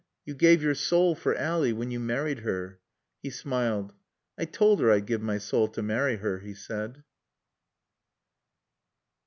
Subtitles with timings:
[0.25, 2.79] "You gave your soul for Ally when you married her."
[3.21, 3.93] He smiled.
[4.35, 7.03] "I toald 'er I'd give my sawl t' marry 'er," he said.